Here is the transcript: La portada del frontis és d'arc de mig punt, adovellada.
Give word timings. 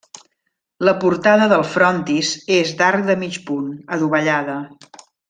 La 0.87 0.93
portada 1.03 1.49
del 1.51 1.65
frontis 1.75 2.31
és 2.61 2.71
d'arc 2.83 3.05
de 3.11 3.17
mig 3.25 3.39
punt, 3.51 3.69
adovellada. 3.99 4.57